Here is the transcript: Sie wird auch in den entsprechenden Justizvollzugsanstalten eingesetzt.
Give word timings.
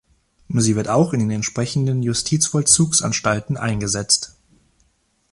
Sie 0.49 0.75
wird 0.75 0.87
auch 0.87 1.13
in 1.13 1.19
den 1.19 1.29
entsprechenden 1.29 2.01
Justizvollzugsanstalten 2.01 3.55
eingesetzt. 3.55 4.35